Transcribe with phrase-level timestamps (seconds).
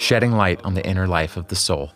[0.00, 1.92] shedding light on the inner life of the soul.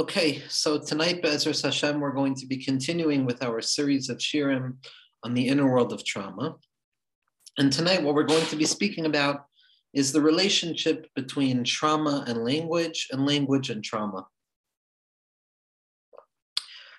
[0.00, 4.76] Okay, so tonight, Be'ezras Hashem, we're going to be continuing with our series of shiurim
[5.22, 6.56] on the inner world of trauma.
[7.58, 9.44] And tonight, what we're going to be speaking about
[9.98, 14.24] is the relationship between trauma and language, and language and trauma.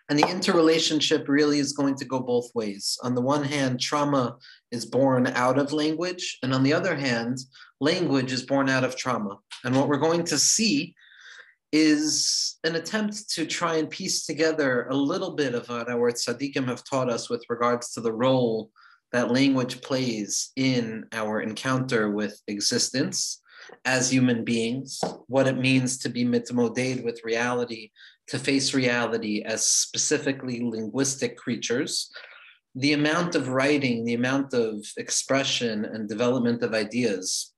[0.10, 2.98] And the interrelationship really is going to go both ways.
[3.04, 4.36] On the one hand, trauma
[4.72, 7.38] is born out of language, and on the other hand,
[7.80, 9.38] language is born out of trauma.
[9.64, 10.94] And what we're going to see
[11.72, 16.68] is an attempt to try and piece together a little bit of what our tzaddikim
[16.68, 18.72] have taught us with regards to the role
[19.12, 23.42] that language plays in our encounter with existence
[23.86, 27.92] as human beings, what it means to be mitmoded with reality,
[28.28, 32.12] to face reality as specifically linguistic creatures,
[32.76, 37.54] the amount of writing, the amount of expression and development of ideas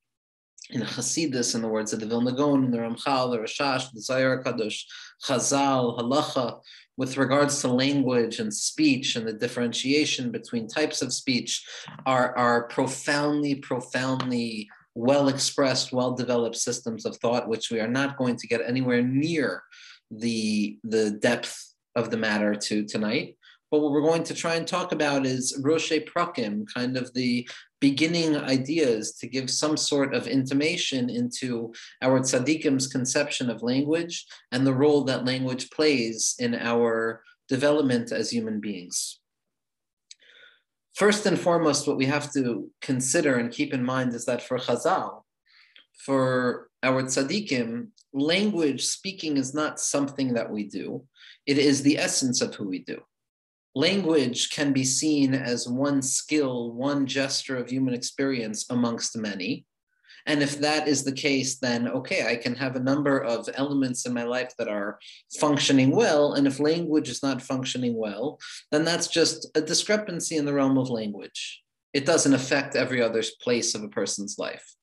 [0.72, 4.42] in Hasidus, in the words of the Vilna Gaon, the Ramchal, the Rashash, the Zohar
[4.44, 4.84] Kadosh,
[5.24, 6.60] Chazal, Halacha,
[6.98, 11.66] with regards to language and speech and the differentiation between types of speech,
[12.06, 18.18] are, are profoundly, profoundly well expressed, well developed systems of thought, which we are not
[18.18, 19.64] going to get anywhere near
[20.10, 23.38] the, the depth of the matter to tonight.
[23.72, 27.48] But what we're going to try and talk about is Roshe Prakim, kind of the
[27.82, 34.66] beginning ideas to give some sort of intimation into our tzaddikim's conception of language and
[34.66, 39.20] the role that language plays in our development as human beings.
[40.94, 44.60] First and foremost, what we have to consider and keep in mind is that for
[44.60, 45.24] Chazal,
[46.06, 51.04] for our tzaddikim, language speaking is not something that we do.
[51.48, 53.02] It is the essence of who we do
[53.76, 59.66] language can be seen as one skill, one gesture of human experience amongst many.
[60.26, 64.06] And if that is the case, then okay, I can have a number of elements
[64.06, 65.00] in my life that are
[65.40, 66.34] functioning well.
[66.34, 68.40] And if language is not functioning well,
[68.72, 71.62] then that's just a discrepancy in the realm of language.
[71.94, 74.76] It doesn't affect every other place of a person's life.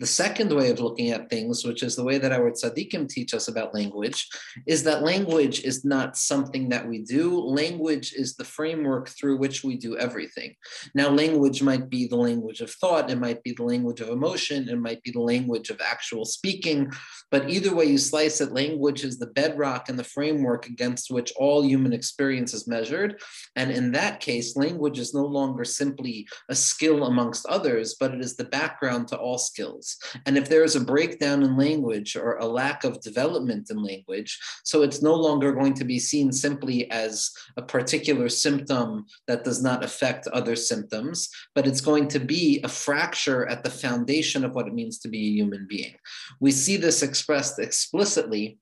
[0.00, 3.32] The second way of looking at things, which is the way that our tzaddikim teach
[3.32, 4.28] us about language,
[4.66, 7.38] is that language is not something that we do.
[7.38, 10.56] Language is the framework through which we do everything.
[10.96, 14.68] Now, language might be the language of thought, it might be the language of emotion,
[14.68, 16.90] it might be the language of actual speaking.
[17.30, 21.32] But either way you slice it, language is the bedrock and the framework against which
[21.36, 23.20] all human experience is measured.
[23.54, 28.20] And in that case, language is no longer simply a skill amongst others, but it
[28.20, 29.83] is the background to all skills.
[30.26, 34.38] And if there is a breakdown in language or a lack of development in language,
[34.64, 39.62] so it's no longer going to be seen simply as a particular symptom that does
[39.62, 44.54] not affect other symptoms, but it's going to be a fracture at the foundation of
[44.54, 45.94] what it means to be a human being.
[46.40, 48.58] We see this expressed explicitly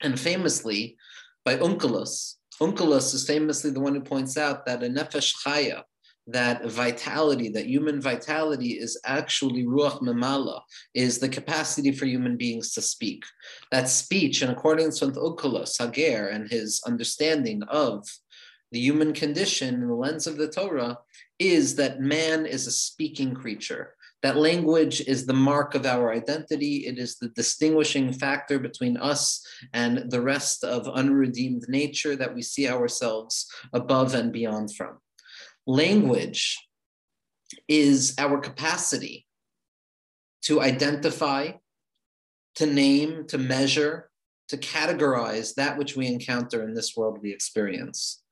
[0.00, 0.96] and famously
[1.44, 2.34] by Onkelos.
[2.60, 5.82] Onkelos is famously the one who points out that a nefesh chaya,
[6.26, 10.60] that vitality, that human vitality is actually ruach memala,
[10.94, 13.24] is the capacity for human beings to speak.
[13.70, 18.06] That speech, in accordance with Onkelos, Sager, and his understanding of
[18.72, 20.98] the human condition in the lens of the Torah,
[21.38, 23.94] is that man is a speaking creature.
[24.22, 26.86] That language is the mark of our identity.
[26.86, 32.40] It is the distinguishing factor between us and the rest of unredeemed nature that we
[32.40, 34.96] see ourselves above and beyond from.
[35.66, 36.58] Language
[37.68, 39.26] is our capacity
[40.42, 41.52] to identify,
[42.56, 44.10] to name, to measure,
[44.48, 48.22] to categorize that which we encounter in this world we experience.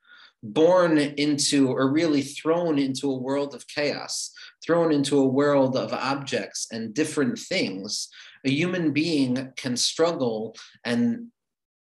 [0.43, 4.32] Born into, or really thrown into a world of chaos,
[4.64, 8.08] thrown into a world of objects and different things,
[8.44, 11.28] a human being can struggle and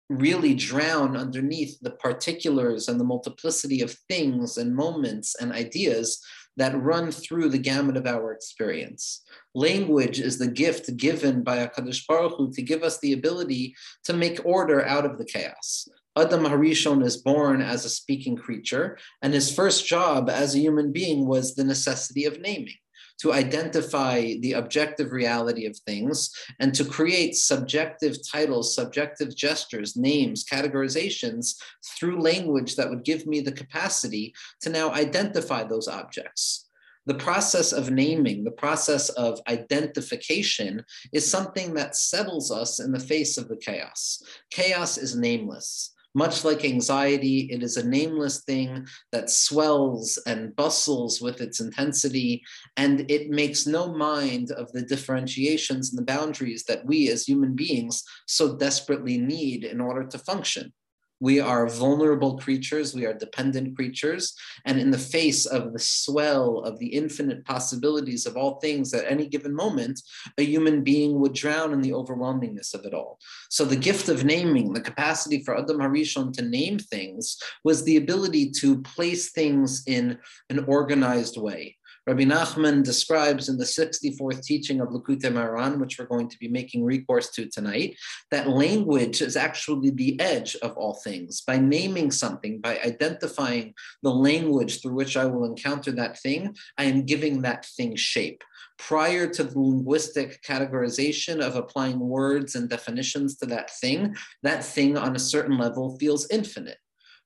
[0.09, 6.23] really drown underneath the particulars and the multiplicity of things and moments and ideas
[6.57, 9.23] that run through the gamut of our experience.
[9.55, 13.75] Language is the gift given by HaKadosh Baruch Hu to give us the ability
[14.05, 15.89] to make order out of the chaos.
[16.17, 20.93] Adam Harishon is born as a speaking creature, and his first job as a human
[20.93, 22.77] being was the necessity of naming
[23.19, 26.31] to identify the objective reality of things
[26.61, 31.55] and to create subjective titles, subjective gestures, names, categorizations
[31.97, 36.69] through language that would give me the capacity to now identify those objects.
[37.07, 40.83] The process of naming, the process of identification
[41.13, 44.23] is something that settles us in the face of the chaos.
[44.51, 45.94] Chaos is nameless.
[46.15, 52.43] Much like anxiety, it is a nameless thing that swells and bustles with its intensity,
[52.77, 57.55] and it makes no mind of the differentiations and the boundaries that we as human
[57.55, 60.73] beings so desperately need in order to function.
[61.21, 64.35] We are vulnerable creatures, we are dependent creatures,
[64.65, 69.11] and in the face of the swell of the infinite possibilities of all things at
[69.11, 70.01] any given moment,
[70.39, 73.19] a human being would drown in the overwhelmingness of it all.
[73.49, 77.97] So the gift of naming, the capacity for Adam Harishon to name things, was the
[77.97, 80.19] ability to place things in
[80.51, 81.77] an organized way.
[82.07, 86.49] Rabbi Nachman describes in the 64th teaching of Likutei Moharan, which we're going to be
[86.49, 87.97] making recourse to tonight,
[88.31, 91.41] that language is actually the edge of all things.
[91.41, 93.73] By naming something, by identifying
[94.03, 98.45] the language through which I will encounter that thing, I am giving that thing shape
[98.79, 104.99] prior to the linguistic categorization of applying words and definitions to that thing, that thing
[104.99, 106.79] on a certain level feels infinite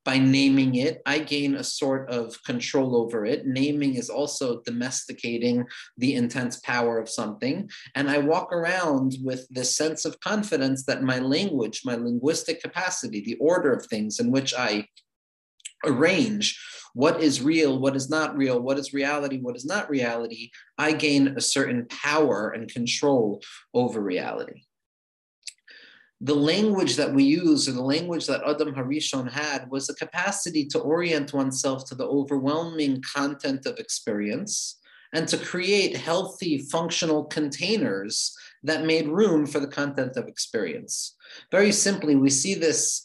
[0.04, 3.46] by naming it, I gain a sort of control over it.
[3.46, 5.66] Naming is also domesticating
[5.96, 7.68] the intense power of something.
[7.94, 13.20] And I walk around with this sense of confidence that my language, my linguistic capacity,
[13.20, 14.86] the order of things in which I
[15.84, 16.58] arrange
[16.94, 20.92] what is real, what is not real, what is reality, what is not reality, I
[20.92, 23.42] gain a certain power and control
[23.74, 24.62] over reality
[26.20, 30.64] the language that we use or the language that Adam Harishon had was a capacity
[30.66, 34.78] to orient oneself to the overwhelming content of experience
[35.14, 41.14] and to create healthy functional containers that made room for the content of experience.
[41.52, 43.04] Very simply, we see this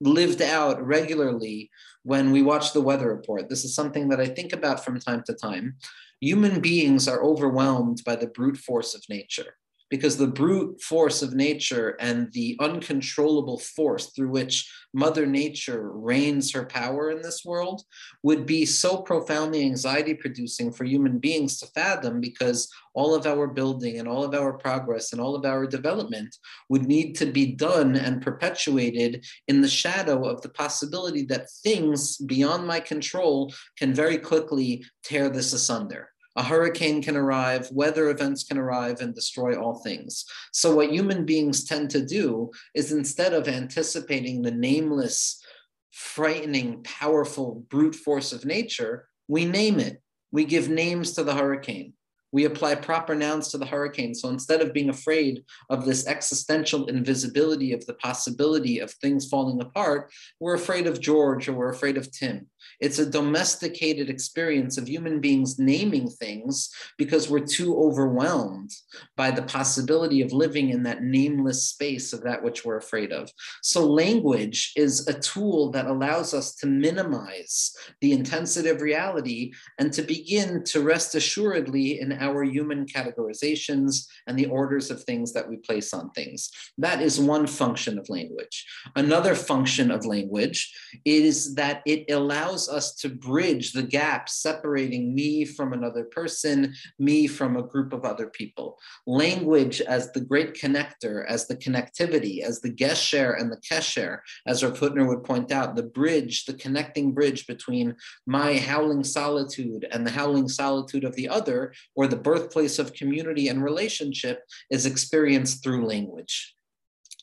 [0.00, 1.70] lived out regularly
[2.02, 3.48] when we watch the weather report.
[3.48, 5.76] This is something that I think about from time to time.
[6.20, 9.54] Human beings are overwhelmed by the brute force of nature
[9.90, 16.52] because the brute force of nature and the uncontrollable force through which Mother Nature reigns
[16.52, 17.82] her power in this world
[18.22, 23.46] would be so profoundly anxiety producing for human beings to fathom because all of our
[23.46, 26.34] building and all of our progress and all of our development
[26.68, 32.16] would need to be done and perpetuated in the shadow of the possibility that things
[32.18, 36.08] beyond my control can very quickly tear this asunder
[36.38, 40.24] a hurricane can arrive, weather events can arrive and destroy all things.
[40.52, 45.42] So, what human beings tend to do is instead of anticipating the nameless,
[45.90, 50.00] frightening, powerful brute force of nature, we name it.
[50.30, 51.94] We give names to the hurricane
[52.32, 54.14] we apply proper nouns to the hurricane.
[54.14, 59.60] So instead of being afraid of this existential invisibility of the possibility of things falling
[59.60, 62.46] apart, we're afraid of George or we're afraid of Tim.
[62.80, 68.70] It's a domesticated experience of human beings naming things because we're too overwhelmed
[69.16, 73.30] by the possibility of living in that nameless space of that which we're afraid of.
[73.62, 79.92] So language is a tool that allows us to minimize the intensity of reality and
[79.92, 85.48] to begin to rest assuredly in our human categorizations and the orders of things that
[85.48, 86.50] we place on things.
[86.78, 88.66] That is one function of language.
[88.96, 90.72] Another function of language
[91.04, 97.26] is that it allows us to bridge the gap separating me from another person, me
[97.26, 98.78] from a group of other people.
[99.06, 104.64] Language as the great connector, as the connectivity, as the gesher and the kesher, as
[104.64, 107.94] Rav Hutner would point out, the bridge, the connecting bridge between
[108.26, 113.48] my howling solitude and the howling solitude of the other, or the birthplace of community
[113.48, 116.54] and relationship is experienced through language.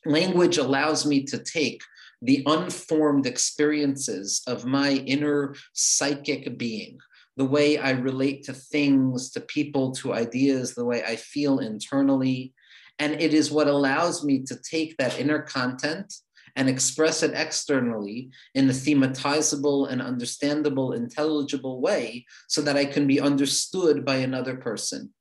[0.06, 1.82] Language allows me to take
[2.22, 6.98] the unformed experiences of my inner psychic being,
[7.38, 12.54] the way I relate to things, to people, to ideas, the way I feel internally.
[13.00, 16.14] And it is what allows me to take that inner content
[16.56, 23.08] and express it externally in a thematizable and understandable, intelligible way so that I can
[23.08, 25.14] be understood by another person.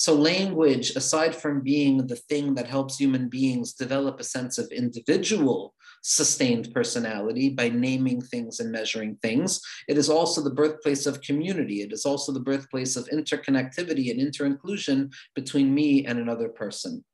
[0.00, 4.72] So, language, aside from being the thing that helps human beings develop a sense of
[4.72, 11.20] individual sustained personality by naming things and measuring things, it is also the birthplace of
[11.20, 11.82] community.
[11.82, 17.04] It is also the birthplace of interconnectivity and interinclusion between me and another person.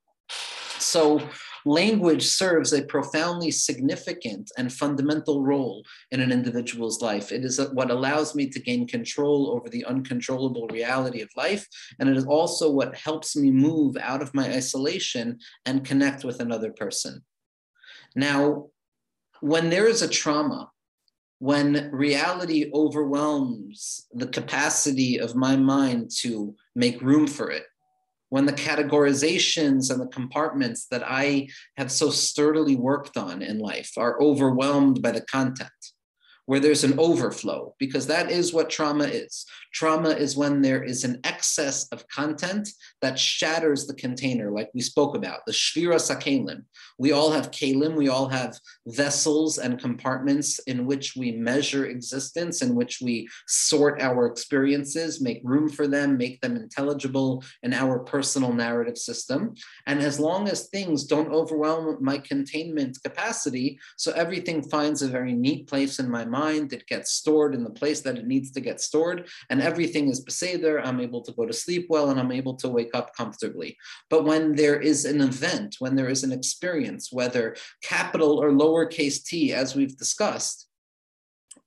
[0.78, 1.28] So,
[1.66, 7.32] language serves a profoundly significant and fundamental role in an individual's life.
[7.32, 11.66] It is what allows me to gain control over the uncontrollable reality of life.
[11.99, 16.40] And it is also what helps me move out of my isolation and connect with
[16.40, 17.25] another person.
[18.14, 18.68] Now,
[19.40, 20.70] when there is a trauma,
[21.38, 27.64] when reality overwhelms the capacity of my mind to make room for it,
[28.28, 33.92] when the categorizations and the compartments that I have so sturdily worked on in life
[33.97, 35.71] are overwhelmed by the content,
[36.47, 39.45] where there's an overflow, because that is what trauma is.
[39.75, 42.69] Trauma is when there is an excess of content
[43.03, 46.62] that shatters the container, like we spoke about, the shviras hakelim.
[46.99, 52.62] We all have kalim, we all have vessels and compartments in which we measure existence,
[52.62, 57.99] in which we sort our experiences, make room for them, make them intelligible in our
[57.99, 59.55] personal narrative system.
[59.87, 65.33] And as long as things don't overwhelm my containment capacity, so everything finds a very
[65.33, 68.50] neat place in my mind mind, it gets stored in the place that it needs
[68.52, 69.19] to get stored,
[69.50, 70.75] and everything is beseder.
[70.87, 73.71] I'm able to go to sleep well, and I'm able to wake up comfortably.
[74.12, 79.19] But when there is an event, when there is an experience, whether capital or lowercase
[79.28, 80.59] t, as we've discussed,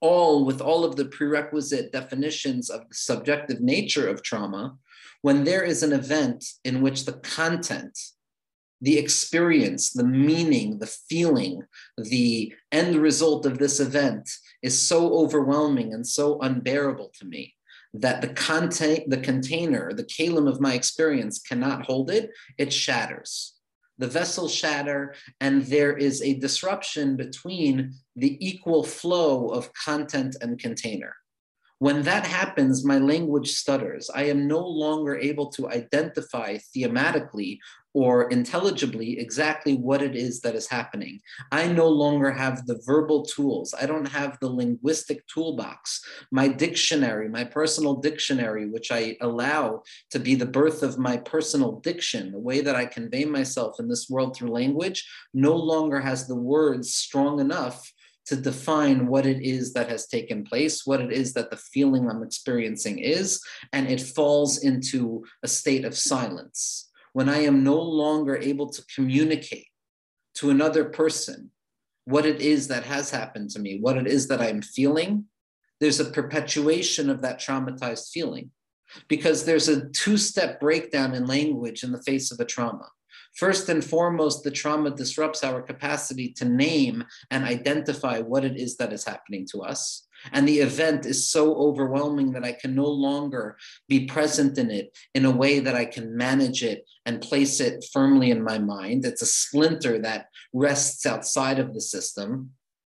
[0.02, 4.64] all with all of the prerequisite definitions of the subjective nature of trauma,
[5.22, 7.98] when there is an event in which the content
[8.82, 11.64] the experience, the meaning, the feeling,
[11.98, 14.30] the end result of this event
[14.62, 17.56] is so overwhelming and so unbearable to me
[17.94, 23.56] that the content, the container, the kalim of my experience cannot hold it, it shatters.
[23.98, 30.58] The vessel shatter, and there is a disruption between the equal flow of content and
[30.58, 31.16] container.
[31.80, 34.10] When that happens, my language stutters.
[34.14, 37.60] I am no longer able to identify thematically
[37.94, 41.20] or intelligibly exactly what it is that is happening.
[41.52, 43.74] I no longer have the verbal tools.
[43.80, 46.02] I don't have the linguistic toolbox.
[46.32, 51.80] My dictionary, my personal dictionary, which I allow to be the birth of my personal
[51.80, 56.28] diction, the way that I convey myself in this world through language, no longer has
[56.28, 57.92] the words strong enough
[58.28, 62.08] to define what it is that has taken place, what it is that the feeling
[62.08, 63.42] I'm experiencing is,
[63.74, 66.89] and it falls into a state of silence.
[67.20, 69.68] When I am no longer able to communicate
[70.36, 71.52] to another person
[72.06, 75.26] what it is that has happened to me, what it is that I'm feeling,
[75.82, 78.52] there's a perpetuation of that traumatized feeling
[79.10, 82.88] because there's a two step breakdown in language in the face of a trauma.
[83.36, 88.78] First and foremost, the trauma disrupts our capacity to name and identify what it is
[88.78, 90.08] that is happening to us.
[90.32, 93.58] And the event is so overwhelming that I can no longer
[93.88, 97.86] be present in it in a way that I can manage it and place it
[97.92, 99.06] firmly in my mind.
[99.06, 102.52] It's a splinter that rests outside of the system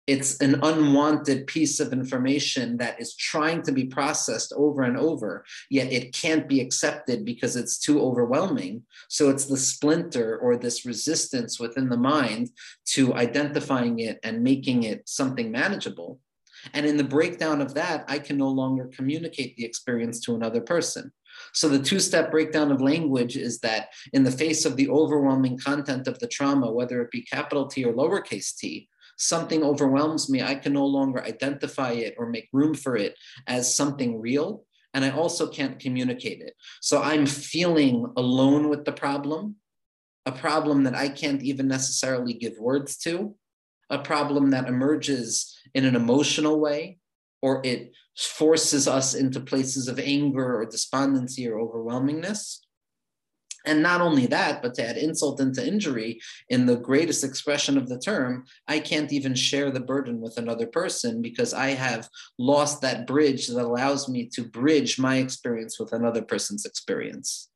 [0.05, 5.45] it's an unwanted piece of information that is trying to be processed over and over,
[5.69, 8.83] yet it can't be accepted because it's too overwhelming.
[9.07, 12.49] So it's the splinter or this resistance within the mind
[12.87, 16.19] to identifying it and making it something manageable.
[16.73, 20.61] And in the breakdown of that, I can no longer communicate the experience to another
[20.61, 21.11] person.
[21.53, 25.57] So the two step breakdown of language is that in the face of the overwhelming
[25.57, 30.41] content of the trauma, whether it be capital T or lowercase t, something overwhelms me,
[30.41, 33.15] I can no longer identify it or make room for it
[33.47, 34.65] as something real.
[34.93, 36.53] And I also can't communicate it.
[36.81, 39.55] So I'm feeling alone with the problem,
[40.25, 43.35] a problem that I can't even necessarily give words to,
[43.93, 46.97] a problem that emerges in an emotional way,
[47.41, 52.59] or it forces us into places of anger or despondency or overwhelmingness.
[53.65, 56.19] And not only that, but to add insult into injury,
[56.49, 60.67] in the greatest expression of the term, I can't even share the burden with another
[60.67, 65.93] person because I have lost that bridge that allows me to bridge my experience with
[65.93, 67.49] another person's experience.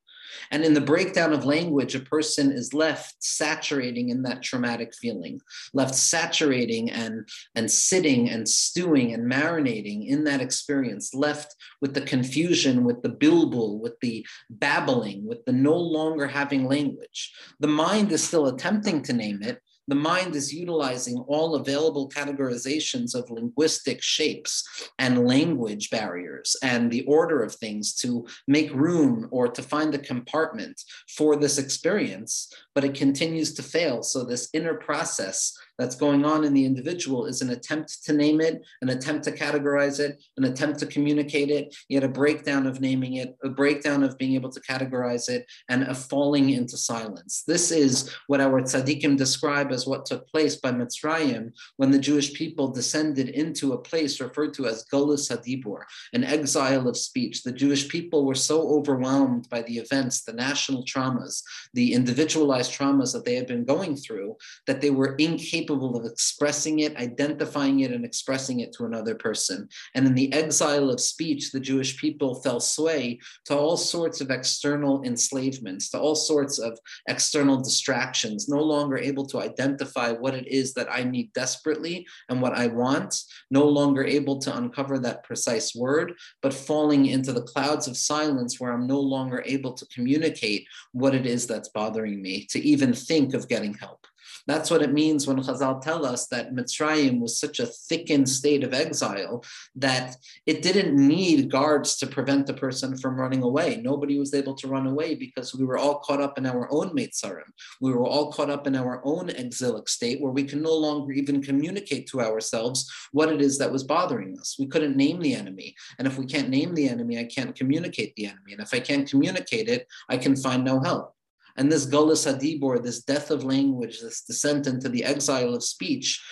[0.50, 5.40] And in the breakdown of language, a person is left saturating in that traumatic feeling,
[5.72, 12.00] left saturating and, and sitting and stewing and marinating in that experience, left with the
[12.00, 17.32] confusion, with the bilbul, with the babbling, with the no longer having language.
[17.60, 23.14] The mind is still attempting to name it, the mind is utilizing all available categorizations
[23.14, 29.48] of linguistic shapes and language barriers and the order of things to make room or
[29.48, 30.80] to find a compartment
[31.16, 34.02] for this experience, but it continues to fail.
[34.02, 38.40] So, this inner process that's going on in the individual is an attempt to name
[38.40, 42.80] it, an attempt to categorize it, an attempt to communicate it, yet a breakdown of
[42.80, 47.44] naming it, a breakdown of being able to categorize it, and a falling into silence.
[47.46, 52.34] This is what our tzaddikim describe as what took place by Mitzrayim when the Jewish
[52.34, 55.82] people descended into a place referred to as Golus Hadibur,
[56.12, 57.44] an exile of speech.
[57.44, 61.42] The Jewish people were so overwhelmed by the events, the national traumas,
[61.72, 66.06] the individualized traumas that they had been going through, that they were incapable capable of
[66.06, 69.68] expressing it, identifying it, and expressing it to another person.
[69.94, 74.30] And in the exile of speech, the Jewish people fell sway to all sorts of
[74.30, 80.48] external enslavements, to all sorts of external distractions, no longer able to identify what it
[80.48, 83.14] is that I need desperately and what I want,
[83.50, 88.58] no longer able to uncover that precise word, but falling into the clouds of silence
[88.58, 92.94] where I'm no longer able to communicate what it is that's bothering me, to even
[92.94, 94.06] think of getting help.
[94.48, 98.64] That's what it means when Chazal tell us that Mitzrayim was such a thickened state
[98.64, 99.44] of exile
[99.76, 103.76] that it didn't need guards to prevent the person from running away.
[103.76, 106.96] Nobody was able to run away because we were all caught up in our own
[106.96, 107.50] Mitzrayim.
[107.82, 111.12] We were all caught up in our own exilic state where we can no longer
[111.12, 114.56] even communicate to ourselves what it is that was bothering us.
[114.58, 115.74] We couldn't name the enemy.
[115.98, 118.52] And if we can't name the enemy, I can't communicate the enemy.
[118.52, 121.14] And if I can't communicate it, I can find no help.
[121.58, 126.24] And this Golus Hadibur, this death of language, this descent into the exile of speech,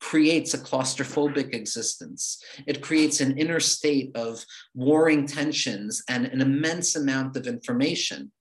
[0.00, 2.42] creates a claustrophobic existence.
[2.66, 8.32] It creates an inner state of warring tensions and an immense amount of information.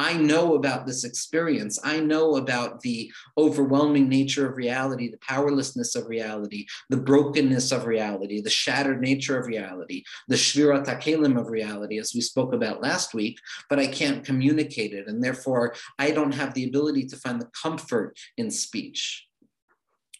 [0.00, 1.78] I know about this experience.
[1.84, 7.84] I know about the overwhelming nature of reality, the powerlessness of reality, the brokenness of
[7.84, 12.80] reality, the shattered nature of reality, the shvirat hakelim of reality, as we spoke about
[12.80, 13.38] last week,
[13.68, 15.06] but I can't communicate it.
[15.06, 19.26] And therefore, I don't have the ability to find the comfort in speech.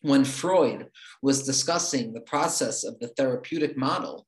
[0.02, 0.90] When Freud
[1.22, 4.26] was discussing the process of the therapeutic model,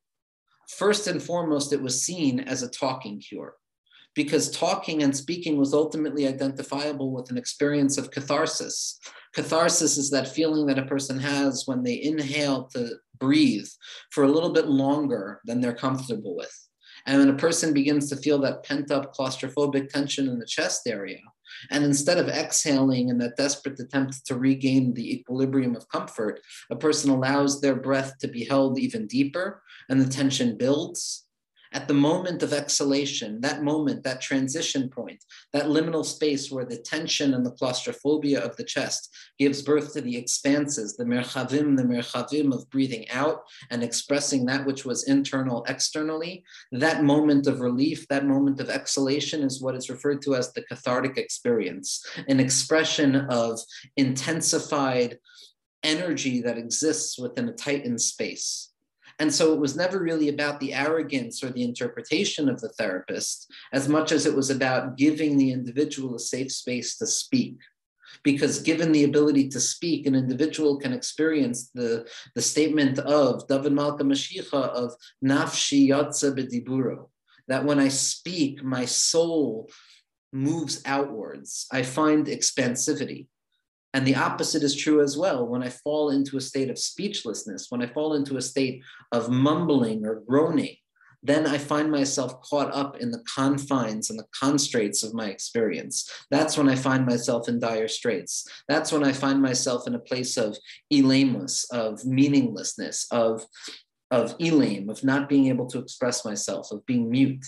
[0.79, 3.57] first and foremost, it was seen as a talking cure
[4.15, 8.99] because talking and speaking was ultimately identifiable with an experience of catharsis.
[9.35, 13.69] Catharsis is that feeling that a person has when they inhale to breathe
[14.11, 16.69] for a little bit longer than they're comfortable with.
[17.07, 20.87] And when a person begins to feel that pent up claustrophobic tension in the chest
[20.87, 21.19] area,
[21.71, 26.77] and instead of exhaling in that desperate attempt to regain the equilibrium of comfort, a
[26.77, 31.27] person allows their breath to be held even deeper and the tension builds
[31.73, 36.77] at the moment of exhalation, that moment, that transition point, that liminal space where the
[36.77, 41.83] tension and the claustrophobia of the chest gives birth to the expanses, the merchavim, the
[41.83, 48.07] merchavim of breathing out and expressing that which was internal externally, that moment of relief,
[48.09, 53.17] that moment of exhalation is what is referred to as the cathartic experience, an expression
[53.31, 53.59] of
[53.97, 55.19] intensified
[55.83, 58.72] energy that exists within a tightened space.
[59.19, 63.51] And so it was never really about the arrogance or the interpretation of the therapist
[63.73, 67.57] as much as it was about giving the individual a safe space to speak.
[68.23, 73.73] Because given the ability to speak, an individual can experience the, the statement of David
[73.73, 74.93] Malka Mashiach of
[75.25, 77.09] Nafshi Yatza Bediburo,
[77.49, 79.71] that when I speak, my soul
[80.33, 81.67] moves outwards.
[81.71, 83.27] I find expansivity.
[83.95, 85.47] And the opposite is true as well.
[85.47, 89.29] When I fall into a state of speechlessness, when I fall into a state of
[89.29, 90.77] mumbling or groaning,
[91.23, 96.11] then I find myself caught up in the confines and the constraints of my experience.
[96.31, 98.47] That's when I find myself in dire straits.
[98.67, 100.57] That's when I find myself in a place of
[100.93, 103.47] elamus, of meaninglessness, of,
[104.11, 107.45] of elam, of not being able to express myself, of being mute.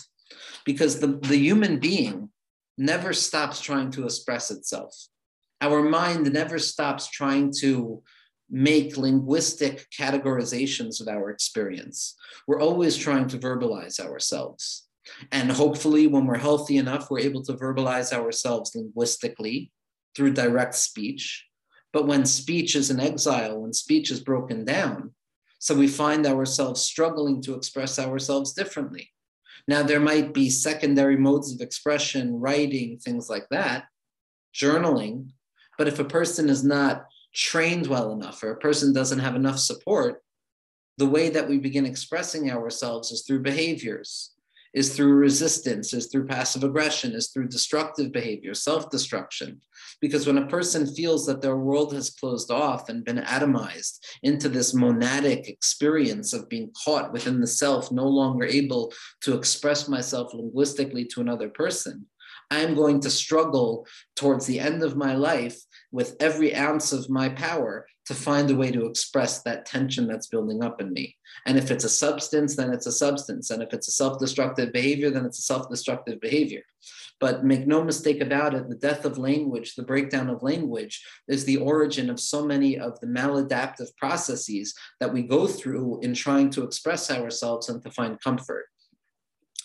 [0.65, 2.31] Because the, the human being
[2.79, 4.95] never stops trying to express itself
[5.65, 8.03] our mind never stops trying to
[8.51, 12.15] make linguistic categorizations of our experience.
[12.47, 14.87] We're always trying to verbalize ourselves.
[15.33, 19.71] And hopefully, when we're healthy enough, we're able to verbalize ourselves linguistically
[20.15, 21.47] through direct speech.
[21.93, 25.13] But when speech is in exile, when speech is broken down,
[25.59, 29.11] so we find ourselves struggling to express ourselves differently.
[29.67, 33.85] Now, there might be secondary modes of expression, writing, things like that,
[34.55, 35.31] journaling,
[35.79, 39.59] but if a person is not trained well enough or a person doesn't have enough
[39.59, 40.23] support,
[40.99, 44.31] the way that we begin expressing ourselves is through behaviors.
[44.75, 49.61] is through resistance, is through passive aggression, is through destructive behavior, self destruction.
[50.01, 54.49] Because when a person feels that their world has closed off and been atomized into
[54.49, 60.35] this monadic experience of being caught within the self, no longer able to express myself
[60.35, 62.07] linguistically to another person,
[62.51, 65.61] I'm going to struggle towards the end of my life
[65.93, 70.27] with every ounce of my power to find a way to express that tension that's
[70.27, 71.17] building up in me.
[71.47, 73.51] And if it's a substance, then it's a substance.
[73.51, 76.63] And if it's a self destructive behavior, then it's a self destructive behavior.
[77.21, 81.45] But make no mistake about it, the death of language, the breakdown of language, is
[81.45, 86.51] the origin of so many of the maladaptive processes that we go through in trying
[86.51, 88.67] to express ourselves and to find comfort.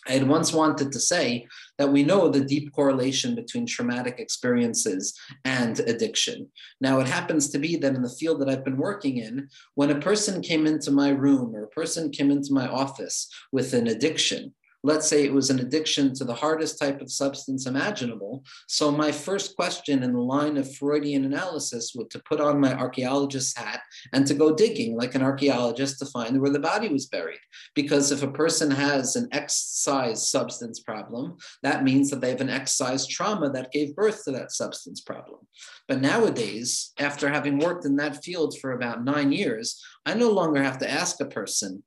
[0.10, 5.14] I had once wanted to say that we know the deep correlation between traumatic experiences
[5.46, 6.50] and addiction.
[6.82, 9.92] Now, it happens to be that in the field that I've been working in, when
[9.92, 13.88] a person came into my room or a person came into my office with an
[13.88, 18.44] addiction, let's say it was an addiction to the hardest type of substance imaginable.
[18.68, 22.74] So my first question in the line of Freudian analysis was to put on my
[22.74, 23.82] archaeologist's hat
[24.14, 27.40] and to go digging like an archaeologist to find where the body was buried.
[27.76, 32.50] Because if a person has an X-size substance problem, that means that they have an
[32.50, 35.40] X-size trauma that gave birth to that substance problem.
[35.88, 40.64] But nowadays, after having worked in that field for about nine years, I no longer
[40.64, 41.84] have to ask a person,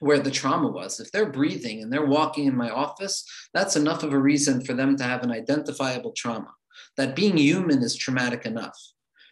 [0.00, 1.00] where the trauma was.
[1.00, 4.74] If they're breathing and they're walking in my office, that's enough of a reason for
[4.74, 6.52] them to have an identifiable trauma.
[6.96, 8.78] That being human is traumatic enough.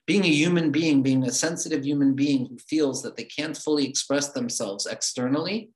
[0.06, 3.86] Being a human being, being a sensitive human being who feels that they can't fully
[3.86, 5.70] express themselves externally.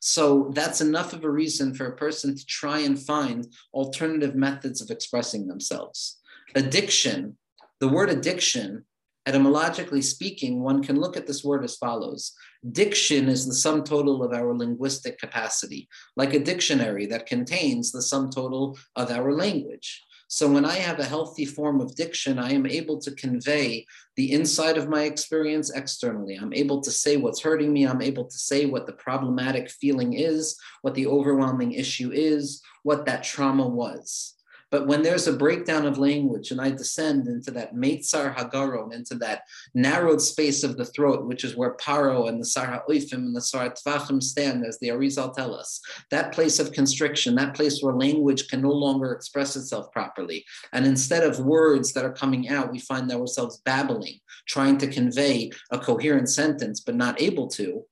[0.00, 4.80] So that's enough of a reason for a person to try and find alternative methods
[4.80, 6.18] of expressing themselves.
[6.54, 7.36] Addiction,
[7.80, 8.84] the word addiction
[9.26, 12.32] Etymologically speaking, one can look at this word as follows
[12.72, 18.02] Diction is the sum total of our linguistic capacity, like a dictionary that contains the
[18.02, 20.04] sum total of our language.
[20.28, 24.30] So when I have a healthy form of diction, I am able to convey the
[24.30, 26.36] inside of my experience externally.
[26.36, 27.84] I'm able to say what's hurting me.
[27.84, 33.06] I'm able to say what the problematic feeling is, what the overwhelming issue is, what
[33.06, 34.34] that trauma was.
[34.70, 39.14] But when there's a breakdown of language and I descend into that Meitzar Hagaron, into
[39.16, 39.42] that
[39.74, 43.40] narrowed space of the throat, which is where Paro and the Sar Ha'oifim and the
[43.40, 45.80] Sar Tvachim stand, as the Arizal tell us,
[46.10, 50.44] that place of constriction, that place where language can no longer express itself properly.
[50.72, 55.50] And instead of words that are coming out, we find ourselves babbling, trying to convey
[55.70, 57.84] a coherent sentence, but not able to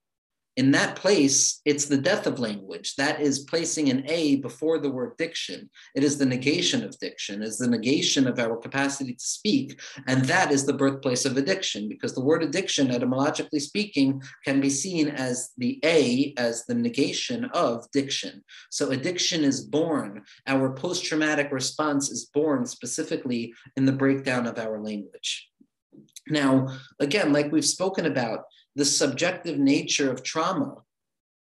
[0.58, 2.96] in that place, it's the death of language.
[2.96, 5.70] That is placing an A before the word diction.
[5.94, 9.80] It is the negation of diction, is the negation of our capacity to speak.
[10.08, 14.68] And that is the birthplace of addiction, because the word addiction, etymologically speaking, can be
[14.68, 18.42] seen as the A, as the negation of diction.
[18.68, 20.24] So addiction is born.
[20.48, 25.50] Our post traumatic response is born specifically in the breakdown of our language.
[26.26, 26.66] Now,
[26.98, 28.40] again, like we've spoken about,
[28.78, 30.76] the subjective nature of trauma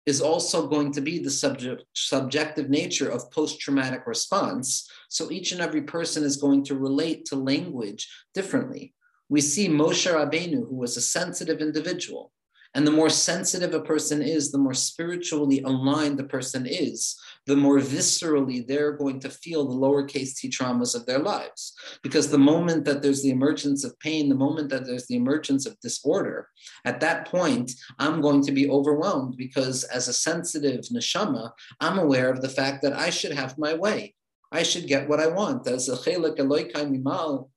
[0.08, 4.90] is also going to be the subject, subjective nature of post traumatic response.
[5.10, 8.96] So each and every person is going to relate to language differently.
[9.30, 12.32] We see Moshe Rabbeinu, who was a sensitive individual.
[12.78, 17.56] And the more sensitive a person is, the more spiritually aligned the person is, the
[17.56, 21.74] more viscerally they're going to feel the lowercase t traumas of their lives.
[22.04, 25.66] Because the moment that there's the emergence of pain, the moment that there's the emergence
[25.66, 26.50] of disorder,
[26.86, 32.30] at that point, I'm going to be overwhelmed because as a sensitive neshama, I'm aware
[32.30, 34.14] of the fact that I should have my way.
[34.52, 35.68] I should get what I want.
[35.68, 37.50] As a chelik eloikai mimal,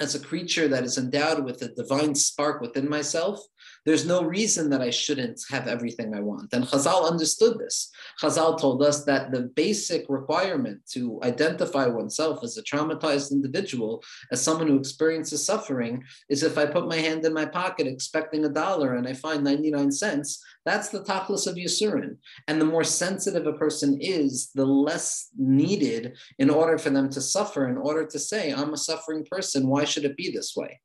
[0.00, 3.40] as a creature that is endowed with a divine spark within myself,
[3.84, 6.52] there's no reason that I shouldn't have everything I want.
[6.52, 7.90] And Chazal understood this.
[8.20, 14.42] Chazal told us that the basic requirement to identify oneself as a traumatized individual, as
[14.42, 18.48] someone who experiences suffering, is if I put my hand in my pocket expecting a
[18.48, 22.16] dollar and I find 99 cents, that's the tachlis of Yisurin.
[22.48, 27.20] And the more sensitive a person is, the less needed in order for them to
[27.20, 29.68] suffer, in order to say, I'm a suffering person.
[29.68, 30.80] Why should it be this way?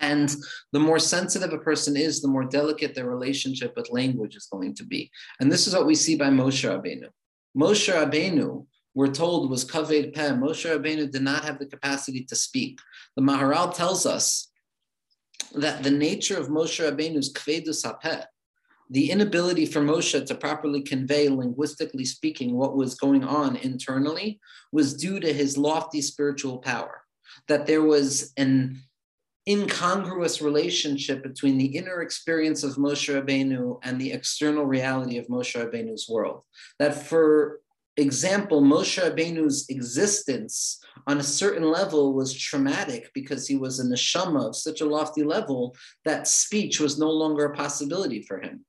[0.00, 0.34] And
[0.72, 4.74] the more sensitive a person is, the more delicate their relationship with language is going
[4.76, 5.10] to be.
[5.40, 7.08] And this is what we see by Moshe Rabbeinu.
[7.56, 10.30] Moshe Rabbeinu, we're told, was kaved peh.
[10.30, 12.78] Moshe Rabbeinu did not have the capacity to speak.
[13.16, 14.48] The Maharal tells us
[15.54, 18.24] that the nature of Moshe Rabbeinu's kvedus hapeh,
[18.90, 24.40] the inability for Moshe to properly convey, linguistically speaking, what was going on internally
[24.72, 27.02] was due to his lofty spiritual power.
[27.48, 28.82] That there was an
[29.48, 35.56] incongruous relationship between the inner experience of Moshe Rabbeinu and the external reality of Moshe
[35.56, 36.42] Rabbeinu's world.
[36.78, 37.60] That, for
[37.96, 44.48] example, Moshe Rabbeinu's existence on a certain level was traumatic because he was a neshama
[44.48, 48.64] of such a lofty level that speech was no longer a possibility for him.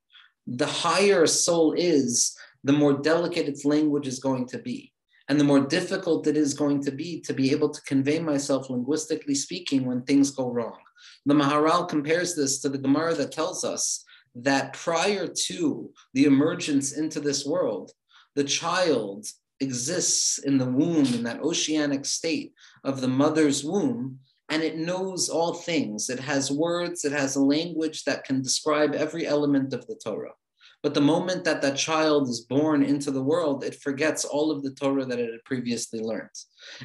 [0.48, 4.94] The higher a soul is, the more delicate its language is going to be
[5.30, 8.70] and the more difficult it is going to be to be able to convey myself
[8.70, 10.80] linguistically speaking when things go wrong.
[11.26, 14.04] The Maharal compares this to the Gemara that tells us
[14.36, 17.92] that prior to the emergence into this world,
[18.36, 19.28] the child
[19.60, 25.30] exists in the womb, in that oceanic state of the mother's womb, and it knows
[25.30, 26.10] all things.
[26.10, 30.34] It has words, it has a language that can describe every element of the Torah.
[30.82, 34.64] But the moment that that child is born into the world, it forgets all of
[34.64, 36.30] the Torah that it had previously learned.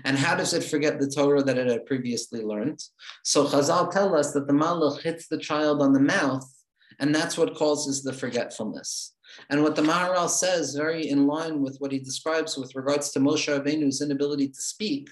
[0.04, 2.80] And how does it forget the Torah that it had previously learned?
[3.22, 6.44] So Chazal tell us that the malach hits the child on the mouth,
[6.98, 9.14] and that's what causes the forgetfulness.
[9.48, 13.20] And what the Maharal says, very in line with what he describes with regards to
[13.20, 15.08] Moshe Rabbeinu's inability to speak,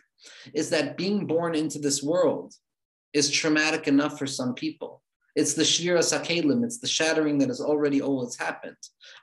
[0.55, 2.55] is that being born into this world
[3.13, 5.03] is traumatic enough for some people.
[5.35, 8.77] It's the shviras hakelim, it's the shattering that has already always happened.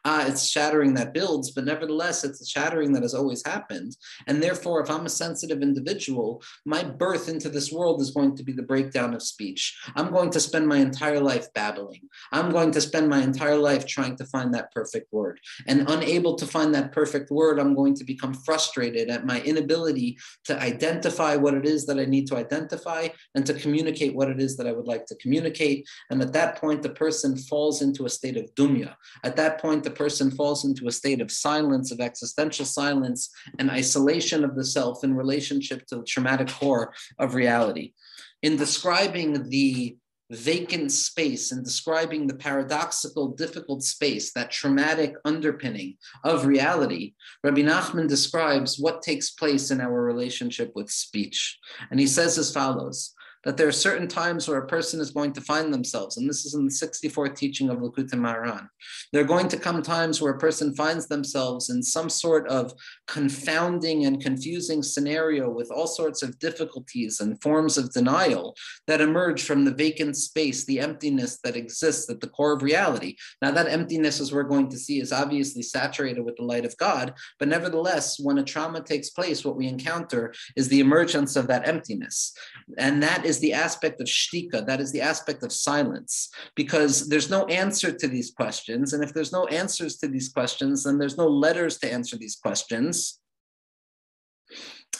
[0.06, 3.96] Ah, it's shattering that builds, but nevertheless, it's the shattering that has always happened.
[4.28, 8.44] And therefore, if I'm a sensitive individual, my birth into this world is going to
[8.44, 9.78] be the breakdown of speech.
[9.96, 12.02] I'm going to spend my entire life babbling.
[12.32, 15.40] I'm going to spend my entire life trying to find that perfect word.
[15.68, 20.18] And unable to find that perfect word, I'm going to become frustrated at my inability
[20.46, 24.40] to identify what it is that I need to identify and to communicate what it
[24.40, 25.88] is that I would like to communicate.
[26.10, 28.96] And at that point, the person falls into a state of dumya.
[29.24, 33.70] At that point, the person falls into a state of silence, of existential silence and
[33.70, 37.94] isolation of the self in relationship to the traumatic core of reality.
[38.42, 39.98] In describing the
[40.32, 48.08] vacant space and describing the paradoxical, difficult space, that traumatic underpinning of reality, Rabbi Nachman
[48.08, 51.58] describes what takes place in our relationship with speech.
[51.90, 55.34] And he says as follows that there are certain times where a person is going
[55.34, 58.68] to find themselves, and this is in the 64th teaching of Likutei Moharan.
[59.14, 62.74] There are going to come times where a person finds themselves in some sort of
[63.08, 68.56] confounding and confusing scenario with all sorts of difficulties and forms of denial
[68.88, 73.16] that emerge from the vacant space, the emptiness that exists at the core of reality.
[73.42, 76.78] Now, that emptiness, as we're going to see, is obviously saturated with the light of
[76.78, 81.48] God, but nevertheless, when a trauma takes place, what we encounter is the emergence of
[81.48, 82.34] that emptiness.
[82.78, 87.30] And that is the aspect of shtika, that is the aspect of silence, because there's
[87.30, 88.94] no answer to these questions.
[88.94, 92.36] And if there's no answers to these questions, then there's no letters to answer these
[92.36, 93.20] questions.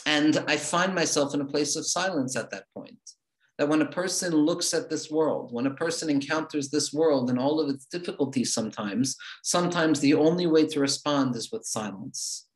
[0.06, 2.98] And I find myself in a place of silence at that point.
[3.58, 7.38] That when a person looks at this world, when a person encounters this world and
[7.38, 12.46] all of its difficulties sometimes, sometimes the only way to respond is with silence.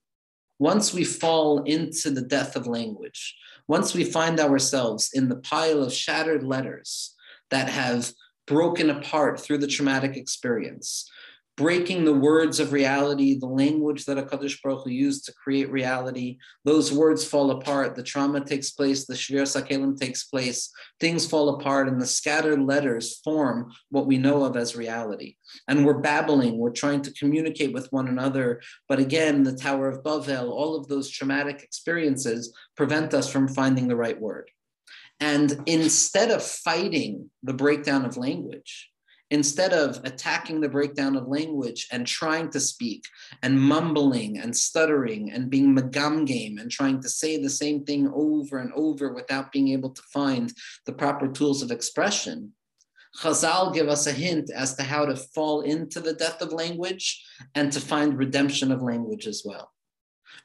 [0.58, 5.82] Once we fall into the death of language, once we find ourselves in the pile
[5.82, 7.14] of shattered letters
[7.50, 8.12] that have
[8.46, 11.10] broken apart through the traumatic experience,
[11.56, 16.38] breaking the words of reality, the language that HaKadosh Baruch Hu used to create reality.
[16.64, 17.94] Those words fall apart.
[17.94, 19.06] The trauma takes place.
[19.06, 20.70] The Shviras Hakelim takes place.
[20.98, 25.36] Things fall apart, and the scattered letters form what we know of as reality.
[25.68, 26.58] And we're babbling.
[26.58, 28.60] We're trying to communicate with one another.
[28.88, 33.86] But again, the Tower of Babel, all of those traumatic experiences prevent us from finding
[33.86, 34.50] the right word.
[35.20, 38.90] And instead of fighting the breakdown of language,
[39.30, 43.04] instead of attacking the breakdown of language and trying to speak
[43.42, 45.74] and mumbling and stuttering and being
[46.24, 50.02] game and trying to say the same thing over and over without being able to
[50.12, 50.52] find
[50.86, 52.52] the proper tools of expression,
[53.20, 57.24] Chazal give us a hint as to how to fall into the death of language
[57.54, 59.70] and to find redemption of language as well.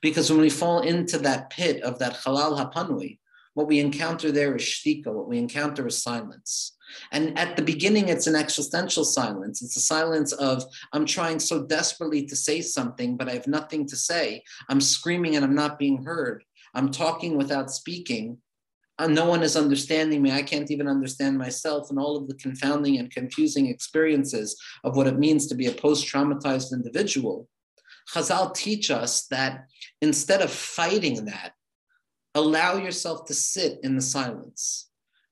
[0.02, 3.20] Because when we fall into that pit of that halal hapanui,
[3.56, 6.78] what we encounter there is shtika, what we encounter is silence.
[7.12, 9.62] And at the beginning, it's an existential silence.
[9.62, 13.88] It's a silence of, I'm trying so desperately to say something, but I have nothing
[13.88, 14.44] to say.
[14.70, 16.44] I'm screaming and I'm not being heard.
[16.74, 18.38] I'm talking without speaking.
[18.98, 20.32] Uh, no one is understanding me.
[20.32, 25.08] I can't even understand myself, and all of the confounding and confusing experiences of what
[25.08, 27.48] it means to be a post traumatized individual.
[28.14, 29.68] Chazal teach us that
[30.02, 31.54] instead of fighting that,
[32.36, 34.89] allow yourself to sit in the silence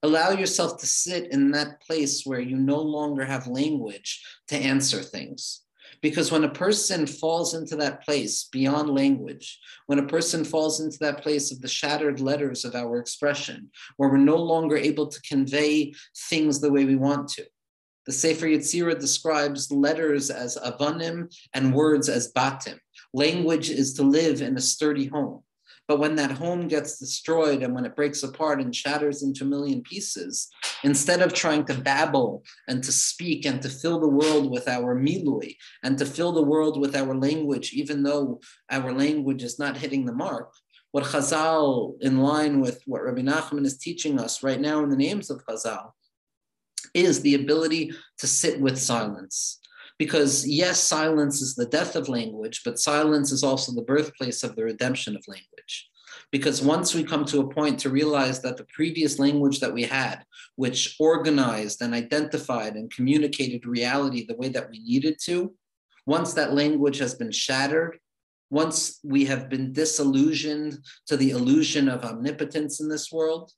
[0.08, 5.02] Allow yourself to sit in that place where you no longer have language to answer
[5.02, 5.64] things.
[6.02, 10.98] Because when a person falls into that place beyond language, when a person falls into
[11.02, 15.22] that place of the shattered letters of our expression, where we're no longer able to
[15.24, 15.94] convey
[16.30, 17.46] things the way we want to,
[18.06, 22.80] the Sefer Yetzirah describes letters as avanim and words as batim.
[23.14, 25.44] Language is to live in a sturdy home.
[25.88, 29.48] But when that home gets destroyed and when it breaks apart and shatters into a
[29.48, 30.50] million pieces,
[30.84, 34.96] instead of trying to babble and to speak and to fill the world with our
[35.00, 39.78] milui and to fill the world with our language, even though our language is not
[39.78, 40.52] hitting the mark,
[40.92, 44.98] what Chazal, in line with what Rabbi Nachman is teaching us right now in the
[44.98, 45.92] names of Chazal,
[46.94, 49.60] is the ability to sit with silence.
[50.00, 54.56] Because yes, silence is the death of language, but silence is also the birthplace of
[54.56, 55.90] the redemption of language.
[56.32, 59.84] Because once we come to a point to realize that the previous language that we
[59.84, 60.24] had,
[60.56, 65.54] which organized and identified and communicated reality the way that we needed to,
[66.06, 68.00] once that language has been shattered,
[68.50, 73.52] once we have been disillusioned to the illusion of omnipotence in this world,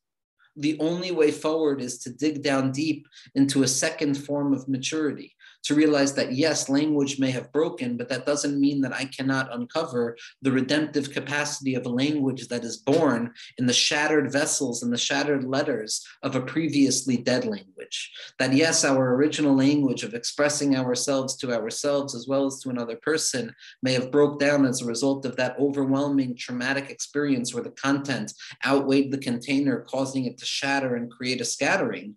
[0.56, 5.36] the only way forward is to dig down deep into a second form of maturity,
[5.64, 9.54] to realize that yes, language may have broken, but that doesn't mean that I cannot
[9.54, 14.92] uncover the redemptive capacity of a language that is born in the shattered vessels and
[14.92, 18.12] the shattered letters of a previously dead language.
[18.40, 22.96] That yes, our original language of expressing ourselves to ourselves as well as to another
[22.96, 27.72] person may have broke down as a result of that overwhelming traumatic experience where the
[27.72, 28.34] content
[28.66, 32.16] outweighed the container, causing it to shatter and create a scattering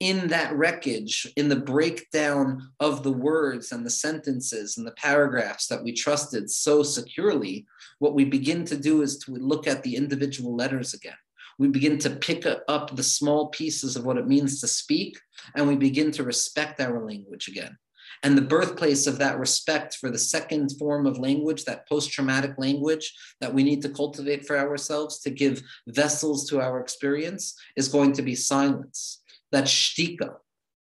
[0.00, 5.66] in that wreckage, in the breakdown of the words and the sentences and the paragraphs
[5.66, 7.66] that we trusted so securely,
[7.98, 11.16] what we begin to do is to look at the individual letters again.
[11.58, 15.18] We begin to pick up the small pieces of what it means to speak,
[15.56, 17.76] and we begin to respect our language again.
[18.22, 22.52] And the birthplace of that respect for the second form of language, that post traumatic
[22.56, 27.88] language that we need to cultivate for ourselves to give vessels to our experience, is
[27.88, 30.36] going to be silence that shtika,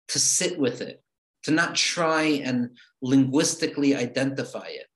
[0.09, 1.03] to sit with it,
[1.45, 2.71] to not try and
[3.03, 4.87] linguistically identify it,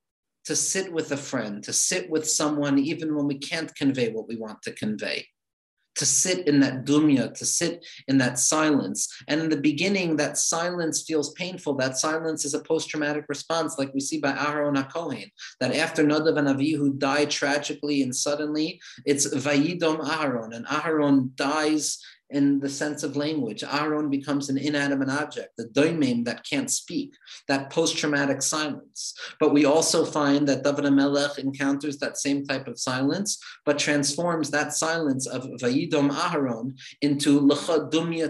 [0.45, 4.27] to sit with a friend, to sit with someone even when we can't convey what
[4.27, 5.27] we want to convey,
[5.95, 9.13] to sit in that dumya, to sit in that silence.
[9.27, 11.75] And in the beginning, that silence feels painful.
[11.75, 15.29] That silence is a post-traumatic response, like we see by Aharon HaKohen,
[15.59, 21.99] that after Nadav and Avihu die tragically and suddenly, it's Vayidom Aharon, and Aharon dies
[22.29, 23.63] in the sense of language.
[23.63, 27.13] Aaron becomes an inanimate object, the doimim that can't speak,
[27.47, 29.13] that post-traumatic silence.
[29.39, 34.51] But we also find that David Melech encounters that same type of silence, but transforms
[34.51, 38.29] that silence of Vayidom Aharon into Lecha Dumya.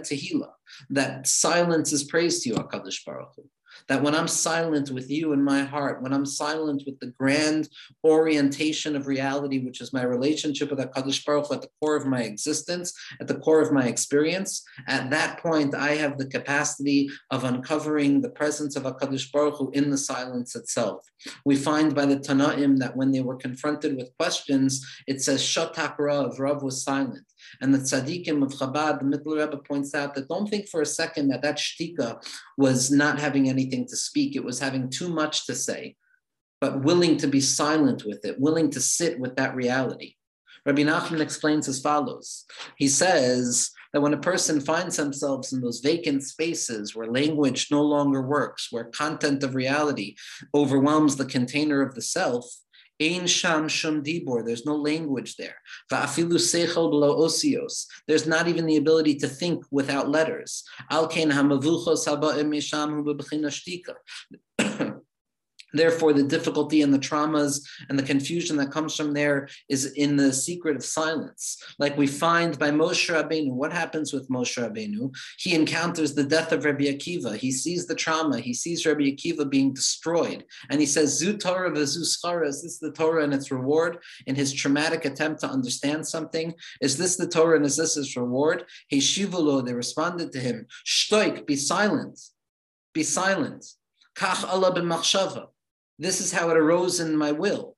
[0.89, 3.43] That silence is praise to you, HaKadosh Baruch Hu.
[3.87, 7.69] That when I'm silent with you in my heart, when I'm silent with the grand
[8.03, 12.05] orientation of reality, which is my relationship with HaKadosh Baruch Hu at the core of
[12.05, 17.09] my existence, at the core of my experience, at that point, I have the capacity
[17.31, 21.05] of uncovering the presence of HaKadosh Baruch Hu in the silence itself.
[21.45, 25.97] We find by the Tanaim that when they were confronted with questions, it says, Shatak
[25.97, 27.25] Rav, Rav was silent.
[27.61, 30.85] And the tzaddikim of Chabad, the Middle Rebbe points out that don't think for a
[30.85, 32.23] second that that shtika
[32.57, 34.35] was not having anything to speak.
[34.35, 35.95] It was having too much to say,
[36.61, 40.15] but willing to be silent with it, willing to sit with that reality.
[40.65, 42.45] Rabbi Nachman explains as follows.
[42.77, 47.81] He says that when a person finds themselves in those vacant spaces where language no
[47.81, 50.15] longer works, where content of reality
[50.53, 52.45] overwhelms the container of the self,
[53.01, 54.45] Ein sham shum dibor.
[54.45, 55.55] There's no language there.
[55.91, 57.85] Va'afilu seichel below osios.
[58.07, 60.63] There's not even the ability to think without letters.
[60.89, 63.95] Al kein hamavuchos haba'im misham hu shtika.
[65.73, 70.15] Therefore, the difficulty and the traumas and the confusion that comes from there is in
[70.15, 71.61] the secret of silence.
[71.77, 75.15] Like we find by Moshe Rabbeinu, what happens with Moshe Rabbeinu?
[75.37, 77.35] He encounters the death of Rabbi Akiva.
[77.35, 78.39] He sees the trauma.
[78.39, 80.45] He sees Rabbi Akiva being destroyed.
[80.69, 82.01] And he says, Zu Torah v'zu
[82.45, 83.99] is this the Torah and its reward?
[84.25, 88.15] In his traumatic attempt to understand something, is this the Torah and is this his
[88.15, 88.65] reward?
[88.87, 92.19] He shivulo, they responded to him, Shtoik, be silent.
[92.93, 93.65] Be silent.
[94.15, 95.47] Kach alah b'machshava
[95.99, 97.75] this is how it arose in my will.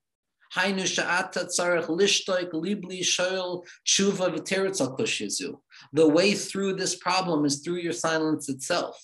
[5.94, 9.02] The way through this problem is through your silence itself.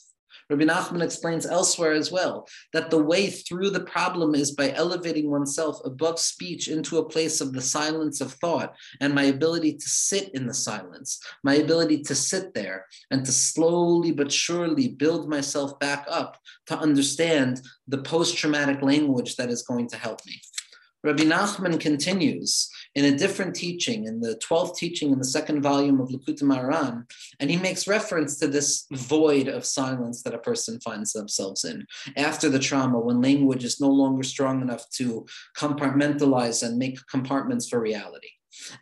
[0.50, 5.30] Rabbi Nachman explains elsewhere as well that the way through the problem is by elevating
[5.30, 9.90] oneself above speech into a place of the silence of thought and my ability to
[9.90, 15.28] sit in the silence, my ability to sit there and to slowly but surely build
[15.28, 20.40] myself back up to understand the post traumatic language that is going to help me.
[21.04, 26.02] Rabbi Nachman continues in a different teaching, in the 12th teaching in the second volume
[26.02, 27.04] of Likutei Moharan,
[27.40, 31.86] and he makes reference to this void of silence that a person finds themselves in
[32.16, 37.70] after the trauma, when language is no longer strong enough to compartmentalize and make compartments
[37.70, 38.30] for reality.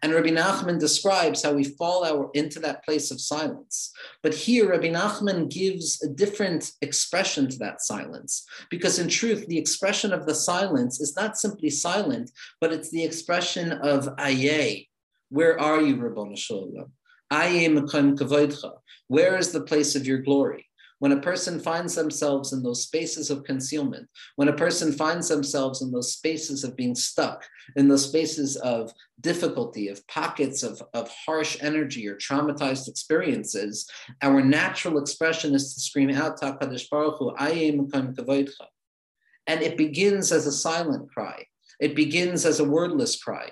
[0.01, 3.91] And Rabbi Nachman describes how we fall out into that place of silence.
[4.23, 9.57] But here, Rabbi Nachman gives a different expression to that silence, because in truth, the
[9.57, 14.87] expression of the silence is not simply silent, but it's the expression of aye.
[15.29, 16.35] Where are you, Rabbon?
[17.31, 17.67] Aye
[19.07, 20.65] Where is the place of your glory?
[21.05, 25.83] When a person finds themselves in those spaces of concealment, when a person finds themselves
[25.83, 27.45] in those spaces of being stuck,
[27.75, 28.91] in those spaces of
[29.21, 33.87] difficulty, of pockets of, of harsh energy or traumatized experiences,
[34.23, 37.35] our natural expression is to scream out, Baruch Hu,
[39.45, 41.45] and it begins as a silent cry.
[41.79, 43.51] It begins as a wordless cry.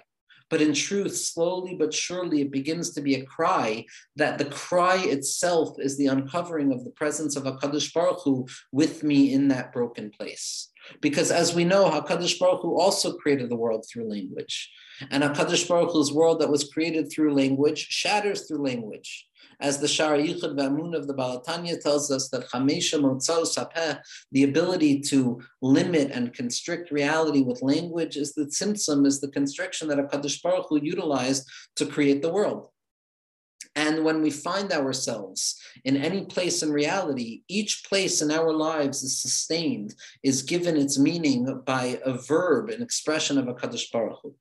[0.54, 3.88] But in truth, slowly but surely, it begins to be a cry
[4.18, 9.02] that the cry itself is the uncovering of the presence of HaKadosh Baruch Hu with
[9.02, 10.70] me in that broken place.
[11.02, 14.72] Because as we know, HaKadosh Baruch Hu also created the world through language.
[15.10, 19.28] And HaKadosh Baruch Hu's world that was created through language shatters through language
[19.60, 24.00] as the Shara Yichud Vamun of the Baal HaTanya tells us that Chamesha Motzal Sapeh,
[24.32, 29.88] the ability to limit and constrict reality with language is the symptom, is the constriction
[29.88, 32.70] that HaKadosh Baruch Hu utilized to create the world.
[33.76, 39.02] And when we find ourselves in any place in reality, each place in our lives
[39.02, 44.20] is sustained, is given its meaning by a verb, an expression of a Kadosh Baruch
[44.22, 44.36] Hu.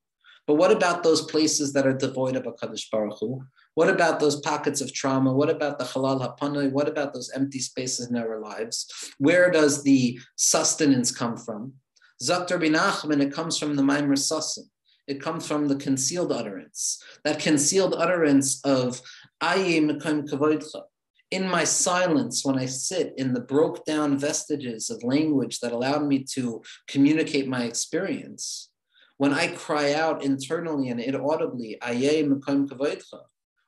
[0.46, 3.42] But what about those places that are devoid of a Kadosh Baruch Hu?
[3.74, 5.32] What about those pockets of trauma?
[5.32, 6.70] What about the halal hapanoi?
[6.70, 9.12] What about those empty spaces in our lives?
[9.18, 11.74] Where does the sustenance come from?
[12.22, 14.68] Zakter bin Achman, it comes from the Maimer Sasim.
[15.08, 17.02] It comes from the concealed utterance.
[17.24, 19.00] That concealed utterance of
[19.40, 20.82] Aye Mekim Kavoidcha.
[21.30, 26.06] In my silence, when I sit in the broke down vestiges of language that allowed
[26.06, 28.70] me to communicate my experience,
[29.16, 33.22] when I cry out internally and inaudibly, Aye Mekim Kavoidcha,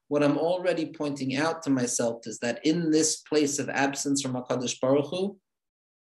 [0.09, 4.35] what I'm already pointing out to myself is that in this place of absence from
[4.35, 5.39] HaKadosh Baruch Hu,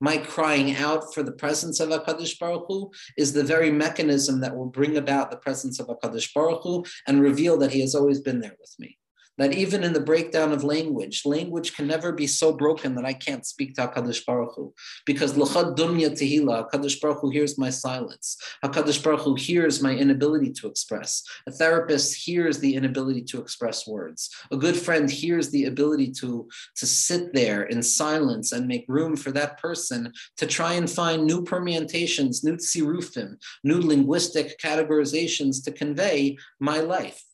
[0.02, 4.56] my crying out for the presence of HaKadosh Baruch Hu is the very mechanism that
[4.56, 8.20] will bring about the presence of HaKadosh Baruch Hu and reveal that he has always
[8.20, 8.98] been there with me
[9.38, 13.14] that even in the breakdown of language, language can never be so broken that I
[13.14, 14.74] can't speak to HaKadosh Baruch Hu.
[15.06, 18.38] Because L'cha dumya tehila, HaKadosh Baruch Hu hears my silence.
[18.64, 21.24] HaKadosh Baruch Hu hears my inability to express.
[21.48, 24.30] A therapist hears the inability to express words.
[24.52, 29.16] A good friend hears the ability to, to sit there in silence and make room
[29.16, 35.72] for that person to try and find new permutations, new tsirufim, new linguistic categorizations to
[35.72, 37.25] convey my life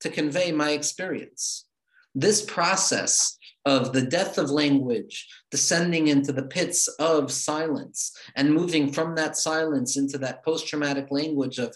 [0.00, 1.66] to convey my experience.
[2.14, 3.38] This process
[3.68, 9.36] of the death of language, descending into the pits of silence, and moving from that
[9.36, 11.74] silence into that post traumatic language of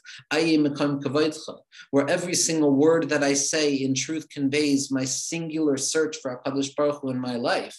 [1.91, 6.75] where every single word that I say in truth conveys my singular search for HaKadosh
[6.75, 7.79] Baruch Hu in my life.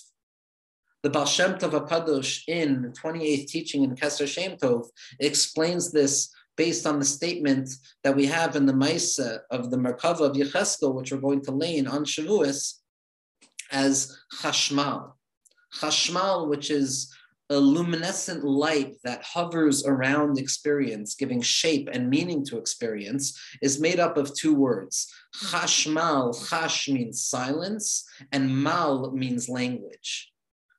[1.02, 4.88] The Baal Shem Tov HaKadosh in 28th teaching in Keser Shem Tov
[5.20, 7.70] explains this based on the statement
[8.04, 11.52] that we have in the Maisa of the Merkava of Yecheskel, which we're going to
[11.52, 12.80] lay in on Shavuos,
[13.72, 15.14] as Chashmal.
[15.76, 17.14] Chashmal, which is
[17.50, 24.00] a luminescent light that hovers around experience, giving shape and meaning to experience, is made
[24.00, 25.12] up of two words.
[25.36, 30.33] Chashmal, chash means silence, and mal means language.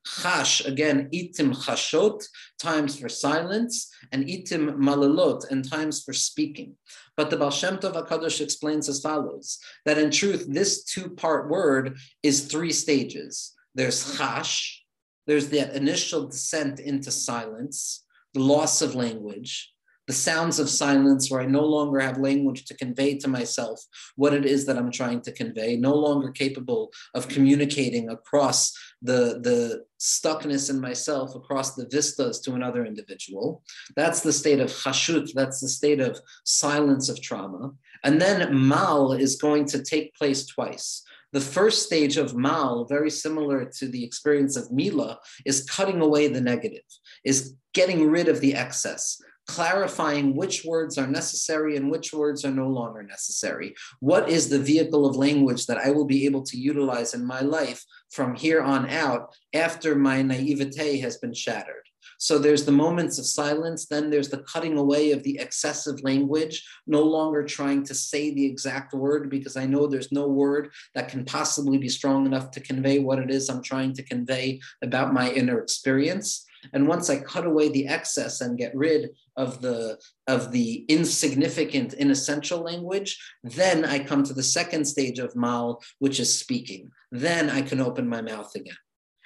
[0.07, 2.23] Chash, again, itim chashot,
[2.59, 6.77] times for silence, and itim malalot, and times for speaking.
[7.17, 11.97] But the Baal Shem Tov HaKadosh explains as follows, that in truth, this two-part word
[12.23, 13.55] is three stages.
[13.75, 14.79] There's chash,
[15.27, 19.74] there's the initial descent into silence, the loss of language,
[20.07, 23.83] the sounds of silence where I no longer have language to convey to myself
[24.17, 29.41] what it is that I'm trying to convey, no longer capable of communicating across the,
[29.43, 33.63] the stuckness in myself, across the vistas to another individual.
[33.97, 37.73] That's the state of chashut, that's the state of silence of trauma.
[38.03, 41.03] And then mal is going to take place twice.
[41.33, 46.29] The first stage of mal, very similar to the experience of mila, is cutting away
[46.29, 46.85] the negative,
[47.25, 52.51] is getting rid of the excess, clarifying which words are necessary and which words are
[52.51, 53.75] no longer necessary.
[54.01, 57.41] What is the vehicle of language that I will be able to utilize in my
[57.41, 61.85] life from here on out after my naivete has been shattered?
[62.19, 66.67] So there's the moments of silence, then there's the cutting away of the excessive language,
[66.87, 71.09] no longer trying to say the exact word because I know there's no word that
[71.09, 75.13] can possibly be strong enough to convey what it is I'm trying to convey about
[75.13, 76.47] my inner experience.
[76.73, 81.95] And once I cut away the excess and get rid of the of the insignificant,
[81.95, 86.91] inessential language, then I come to the second stage of mal, which is speaking.
[87.11, 88.77] Then I can open my mouth again.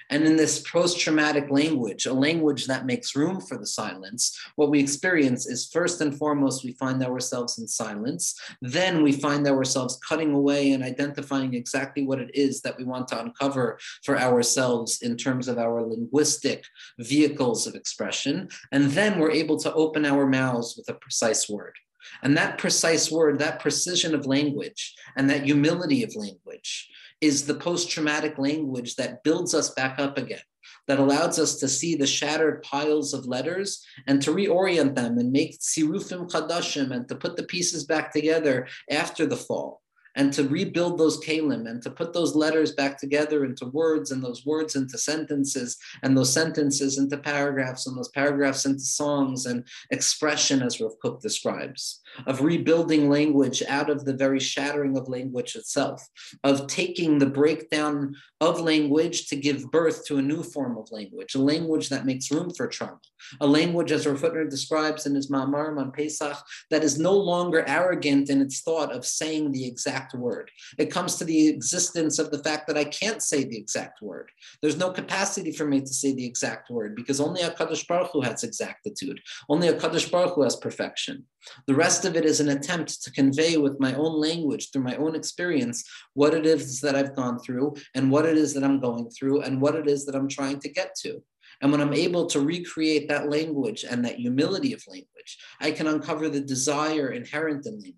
[0.09, 4.69] And in this post traumatic language, a language that makes room for the silence, what
[4.69, 8.39] we experience is first and foremost, we find ourselves in silence.
[8.61, 13.07] Then we find ourselves cutting away and identifying exactly what it is that we want
[13.09, 16.65] to uncover for ourselves in terms of our linguistic
[16.97, 18.49] vehicles of expression.
[18.71, 21.75] And then we're able to open our mouths with a precise word.
[22.23, 26.89] And that precise word, that precision of language, and that humility of language
[27.21, 30.41] is the post traumatic language that builds us back up again,
[30.87, 35.31] that allows us to see the shattered piles of letters and to reorient them and
[35.31, 39.81] make tsirufim chadashim and to put the pieces back together after the fall
[40.15, 44.23] and to rebuild those kelim and to put those letters back together into words and
[44.23, 49.65] those words into sentences and those sentences into paragraphs and those paragraphs into songs and
[49.91, 55.55] expression as Rav Kook describes of rebuilding language out of the very shattering of language
[55.55, 56.07] itself,
[56.43, 61.35] of taking the breakdown of language to give birth to a new form of language,
[61.35, 62.99] a language that makes room for trauma,
[63.41, 66.37] a language, as Rav Hutner describes in his Ma'amarim on Pesach,
[66.69, 70.51] that is no longer arrogant in its thought of saying the exact word.
[70.77, 74.31] It comes to the existence of the fact that I can't say the exact word.
[74.61, 78.11] There's no capacity for me to say the exact word because only a Kadosh Baruch
[78.13, 79.21] Hu has exactitude.
[79.49, 81.25] Only a Kadosh Baruch Hu has perfection.
[81.67, 84.95] The rest of it is an attempt to convey with my own language, through my
[84.95, 85.83] own experience,
[86.13, 89.41] what it is that I've gone through and what it is that I'm going through
[89.41, 91.23] and what it is that I'm trying to get to.
[91.61, 95.87] And when I'm able to recreate that language and that humility of language, I can
[95.87, 97.95] uncover the desire inherent in language.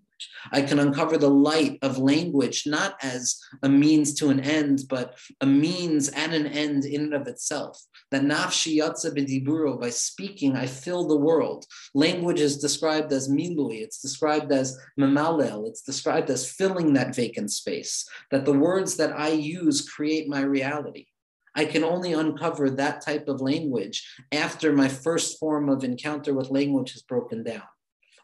[0.50, 5.18] I can uncover the light of language not as a means to an end, but
[5.40, 7.80] a means and an end in and of itself.
[8.10, 11.66] That nafshi yatsa b'diburo, by speaking, I fill the world.
[11.94, 17.50] Language is described as milui, it's described as mamalel, it's described as filling that vacant
[17.50, 18.06] space.
[18.30, 21.06] That the words that I use create my reality.
[21.54, 26.50] I can only uncover that type of language after my first form of encounter with
[26.50, 27.62] language has broken down.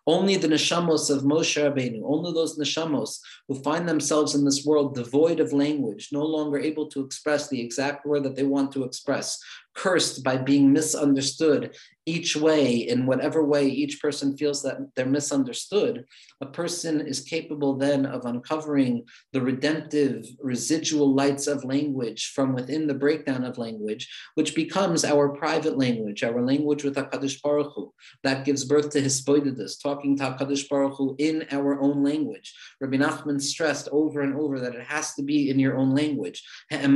[0.08, 4.94] Only the neshamos of Moshe Rabbeinu, only those neshamos who find themselves in this world
[4.94, 8.84] devoid of language, no longer able to express the exact word that they want to
[8.84, 9.38] express,
[9.74, 11.74] cursed by being misunderstood
[12.08, 16.06] each way, in whatever way each person feels that they're misunderstood,
[16.40, 19.04] a person is capable then of uncovering
[19.34, 25.28] the redemptive residual lights of language from within the breakdown of language, which becomes our
[25.28, 27.92] private language, our language with HaKadosh Baruch Hu,
[28.24, 32.54] that gives birth to Hisbodedus, talking to HaKadosh Baruch Hu in our own language.
[32.80, 36.42] Rabbi Nachman stressed over and over that it has to be in your own language.
[36.72, 36.86] I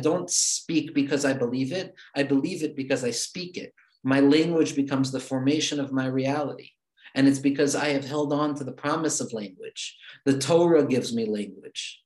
[0.00, 1.94] don't speak because I believe it.
[2.14, 3.72] I believe it because I speak it.
[4.02, 6.70] My language becomes the formation of my reality.
[7.14, 9.96] And it's because I have held on to the promise of language.
[10.24, 12.00] The Torah gives me language.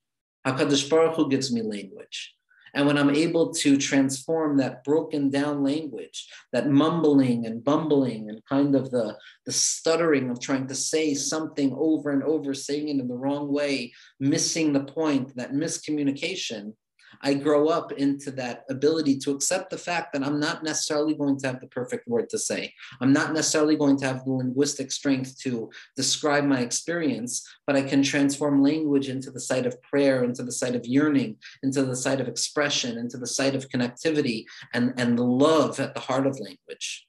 [0.45, 2.35] HaKadosh Baruch Hu gives me language.
[2.73, 8.45] And when I'm able to transform that broken down language, that mumbling and bumbling and
[8.45, 13.01] kind of the, the stuttering of trying to say something over and over, saying it
[13.01, 16.73] in the wrong way, missing the point, that miscommunication,
[17.21, 21.37] I grow up into that ability to accept the fact that I'm not necessarily going
[21.39, 22.73] to have the perfect word to say.
[23.01, 27.81] I'm not necessarily going to have the linguistic strength to describe my experience, but I
[27.81, 31.95] can transform language into the site of prayer, into the site of yearning, into the
[31.95, 36.27] site of expression, into the site of connectivity and, and the love at the heart
[36.27, 37.07] of language.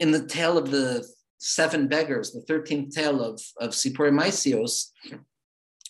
[0.00, 1.06] In the tale of the
[1.38, 4.90] seven beggars, the 13th tale of, of Sipori Maisios,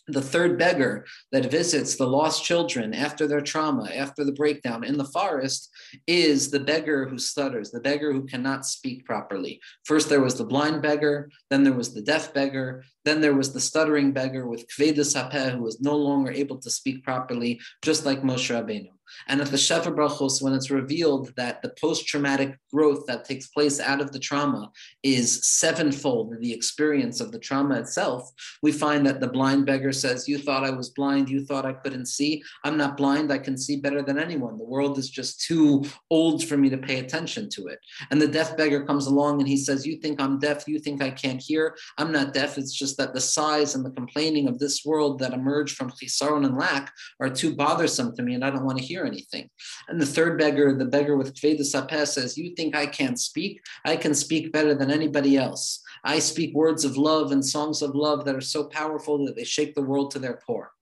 [0.09, 4.97] the third beggar that visits the lost children after their trauma, after the breakdown in
[4.97, 5.71] the forest,
[6.07, 9.61] is the beggar who stutters, the beggar who cannot speak properly.
[9.85, 13.53] First, there was the blind beggar, then there was the deaf beggar, then there was
[13.53, 18.05] the stuttering beggar with Kvedus Hapeh, who was no longer able to speak properly, just
[18.05, 18.96] like Moshe Rabbeinu.
[19.29, 23.81] And at the Sheva Brachos, when it's revealed that the post-traumatic growth that takes place
[23.81, 24.71] out of the trauma
[25.03, 28.31] is sevenfold the experience of the trauma itself,
[28.63, 31.73] we find that the blind beggar says, You thought I was blind, you thought I
[31.73, 32.43] couldn't see.
[32.65, 34.59] I'm not blind, I can see better than anyone.
[34.59, 37.79] The world is just too old for me to pay attention to it.
[38.11, 41.03] And the deaf beggar comes along and he says, You think I'm deaf, you think
[41.03, 41.77] I can't hear.
[41.99, 42.59] I'm not deaf.
[42.59, 46.45] It's just that the sighs and the complaining of this world that emerge from chisaron
[46.45, 49.51] and lack are too bothersome to me, and I don't want to hear anything.
[49.89, 53.61] And the third beggar, the beggar with sapeh, says, "You think I can't speak?
[53.85, 55.81] I can speak better than anybody else.
[56.05, 59.45] I speak words of love and songs of love that are so powerful that they
[59.45, 60.73] shake the world to their core."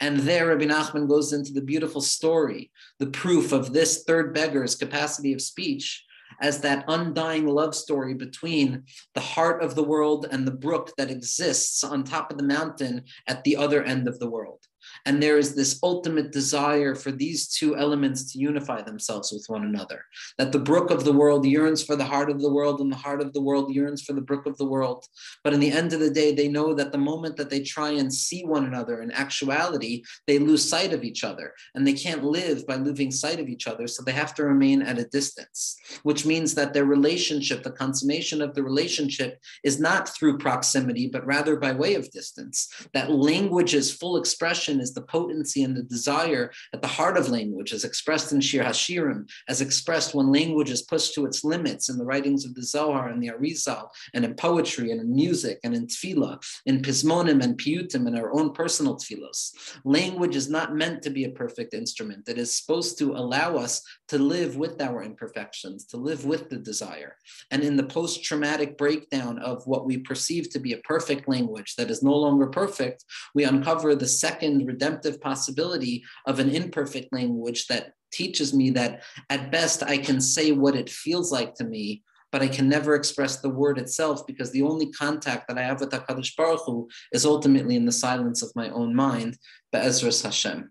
[0.00, 4.74] And there, Rabbi Nachman goes into the beautiful story, the proof of this third beggar's
[4.74, 6.04] capacity of speech,
[6.40, 8.84] as that undying love story between
[9.14, 13.04] the heart of the world and the brook that exists on top of the mountain
[13.28, 14.66] at the other end of the world.
[15.04, 19.64] And there is this ultimate desire for these two elements to unify themselves with one
[19.64, 20.04] another.
[20.38, 22.96] That the brook of the world yearns for the heart of the world, and the
[22.96, 25.06] heart of the world yearns for the brook of the world.
[25.42, 27.90] But in the end of the day, they know that the moment that they try
[27.90, 31.52] and see one another in actuality, they lose sight of each other.
[31.74, 33.86] And they can't live by losing sight of each other.
[33.86, 38.40] So they have to remain at a distance, which means that their relationship, the consummation
[38.40, 42.68] of the relationship, is not through proximity, but rather by way of distance.
[42.94, 47.72] That language's full expression is the potency and the desire at the heart of language,
[47.72, 51.98] as expressed in Shir Hashirim, as expressed when language is pushed to its limits in
[51.98, 55.74] the writings of the Zohar and the Arizal, and in poetry and in music and
[55.74, 59.52] in tefillah, in pismonim and piyutim and our own personal tefillos.
[59.84, 62.28] Language is not meant to be a perfect instrument.
[62.28, 66.58] It is supposed to allow us to live with our imperfections, to live with the
[66.58, 67.16] desire.
[67.50, 71.76] And in the post traumatic breakdown of what we perceive to be a perfect language
[71.76, 77.66] that is no longer perfect, we uncover the second redemptive possibility of an imperfect language
[77.68, 82.02] that teaches me that at best I can say what it feels like to me,
[82.30, 85.80] but I can never express the word itself because the only contact that I have
[85.80, 89.38] with HaKadosh Baruch Hu is ultimately in the silence of my own mind,
[89.72, 90.70] Be'ezras Hashem.